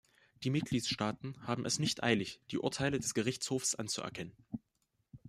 [0.43, 4.35] Die Mitgliedstaaten haben es nicht eilig, die Urteile des Gerichthofs anzuerkennen.